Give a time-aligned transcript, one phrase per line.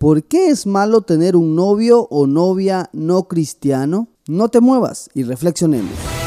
[0.00, 4.08] ¿por qué es malo tener un novio o novia no cristiano?
[4.26, 6.19] No te muevas y reflexionemos.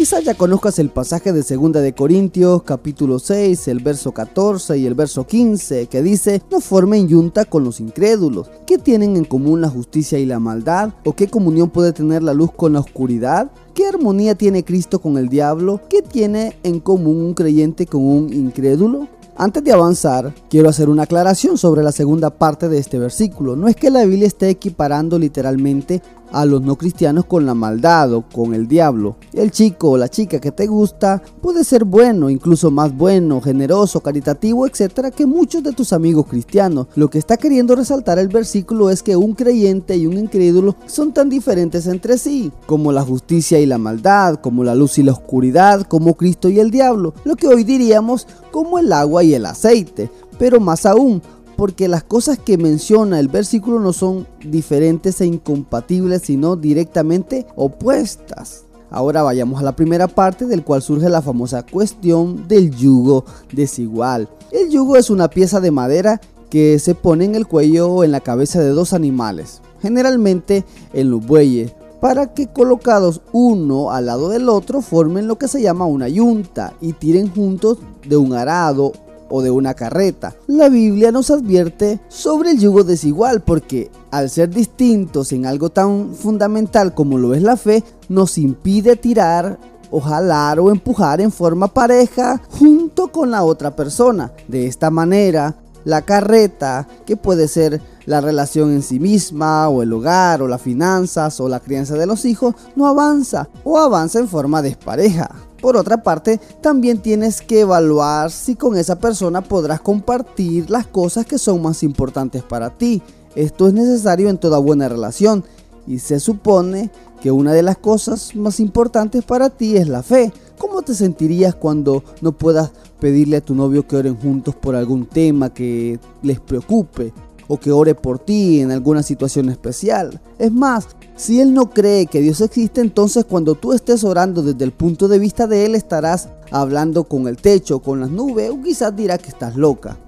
[0.00, 4.86] Quizás ya conozcas el pasaje de 2 de Corintios capítulo 6, el verso 14 y
[4.86, 8.50] el verso 15 que dice, no formen yunta con los incrédulos.
[8.66, 10.94] ¿Qué tienen en común la justicia y la maldad?
[11.04, 13.50] ¿O qué comunión puede tener la luz con la oscuridad?
[13.74, 15.82] ¿Qué armonía tiene Cristo con el diablo?
[15.90, 19.06] ¿Qué tiene en común un creyente con un incrédulo?
[19.36, 23.56] Antes de avanzar, quiero hacer una aclaración sobre la segunda parte de este versículo.
[23.56, 28.12] No es que la Biblia esté equiparando literalmente a los no cristianos con la maldad
[28.12, 29.16] o con el diablo.
[29.32, 34.00] El chico o la chica que te gusta puede ser bueno, incluso más bueno, generoso,
[34.00, 36.86] caritativo, etcétera, que muchos de tus amigos cristianos.
[36.94, 41.12] Lo que está queriendo resaltar el versículo es que un creyente y un incrédulo son
[41.12, 45.12] tan diferentes entre sí, como la justicia y la maldad, como la luz y la
[45.12, 49.46] oscuridad, como Cristo y el diablo, lo que hoy diríamos como el agua y el
[49.46, 50.10] aceite.
[50.38, 51.20] Pero más aún,
[51.60, 58.64] porque las cosas que menciona el versículo no son diferentes e incompatibles, sino directamente opuestas.
[58.88, 64.26] Ahora vayamos a la primera parte del cual surge la famosa cuestión del yugo desigual.
[64.50, 68.12] El yugo es una pieza de madera que se pone en el cuello o en
[68.12, 70.64] la cabeza de dos animales, generalmente
[70.94, 75.60] en los bueyes, para que colocados uno al lado del otro formen lo que se
[75.60, 77.76] llama una yunta y tiren juntos
[78.08, 78.92] de un arado
[79.30, 80.34] o de una carreta.
[80.46, 86.14] La Biblia nos advierte sobre el yugo desigual porque al ser distintos en algo tan
[86.14, 89.58] fundamental como lo es la fe, nos impide tirar
[89.90, 94.32] o jalar o empujar en forma pareja junto con la otra persona.
[94.48, 99.92] De esta manera, la carreta, que puede ser la relación en sí misma, o el
[99.92, 104.28] hogar, o las finanzas, o la crianza de los hijos, no avanza o avanza en
[104.28, 105.30] forma despareja.
[105.60, 111.26] Por otra parte, también tienes que evaluar si con esa persona podrás compartir las cosas
[111.26, 113.02] que son más importantes para ti.
[113.34, 115.44] Esto es necesario en toda buena relación
[115.86, 116.90] y se supone
[117.20, 120.32] que una de las cosas más importantes para ti es la fe.
[120.58, 125.06] ¿Cómo te sentirías cuando no puedas pedirle a tu novio que oren juntos por algún
[125.06, 127.12] tema que les preocupe?
[127.52, 130.20] O que ore por ti en alguna situación especial.
[130.38, 134.64] Es más, si él no cree que Dios existe, entonces cuando tú estés orando desde
[134.64, 138.62] el punto de vista de él estarás hablando con el techo, con las nubes, o
[138.62, 139.98] quizás dirá que estás loca.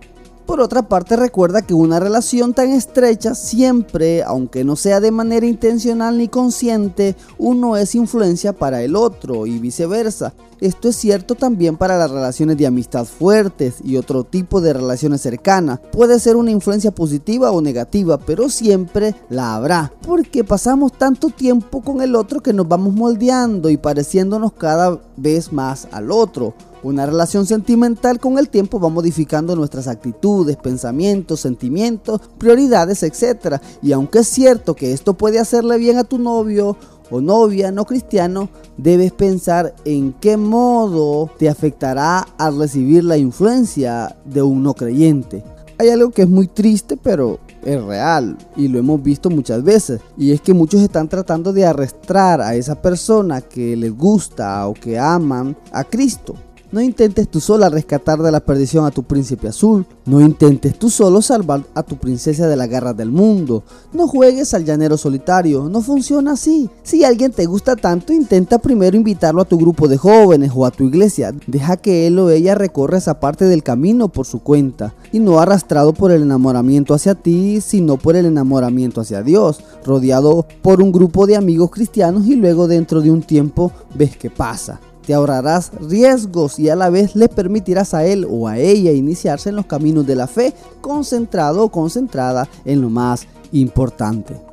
[0.46, 5.46] Por otra parte, recuerda que una relación tan estrecha siempre, aunque no sea de manera
[5.46, 10.34] intencional ni consciente, uno es influencia para el otro y viceversa.
[10.62, 15.20] Esto es cierto también para las relaciones de amistad fuertes y otro tipo de relaciones
[15.20, 15.80] cercanas.
[15.90, 21.82] Puede ser una influencia positiva o negativa, pero siempre la habrá, porque pasamos tanto tiempo
[21.82, 26.54] con el otro que nos vamos moldeando y pareciéndonos cada vez más al otro.
[26.82, 33.58] Una relación sentimental con el tiempo va modificando nuestras actitudes, pensamientos, sentimientos, prioridades, etc.
[33.80, 36.76] Y aunque es cierto que esto puede hacerle bien a tu novio
[37.10, 44.16] o novia no cristiano, debes pensar en qué modo te afectará al recibir la influencia
[44.24, 45.44] de un no creyente.
[45.78, 50.00] Hay algo que es muy triste, pero es real y lo hemos visto muchas veces.
[50.16, 54.74] Y es que muchos están tratando de arrastrar a esa persona que les gusta o
[54.74, 56.34] que aman a Cristo.
[56.72, 59.84] No intentes tú sola rescatar de la perdición a tu príncipe azul.
[60.06, 63.62] No intentes tú solo salvar a tu princesa de la garra del mundo.
[63.92, 65.68] No juegues al llanero solitario.
[65.68, 66.70] No funciona así.
[66.82, 70.70] Si alguien te gusta tanto, intenta primero invitarlo a tu grupo de jóvenes o a
[70.70, 71.34] tu iglesia.
[71.46, 74.94] Deja que él o ella recorra esa parte del camino por su cuenta.
[75.12, 79.60] Y no arrastrado por el enamoramiento hacia ti, sino por el enamoramiento hacia Dios.
[79.84, 84.30] Rodeado por un grupo de amigos cristianos y luego dentro de un tiempo ves qué
[84.30, 84.80] pasa.
[85.06, 89.48] Te ahorrarás riesgos y a la vez le permitirás a él o a ella iniciarse
[89.48, 94.51] en los caminos de la fe, concentrado o concentrada en lo más importante.